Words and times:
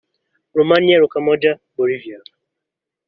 Romina 0.55 0.95
Rocamonje 1.01 1.51
[Bolivia] 1.77 2.19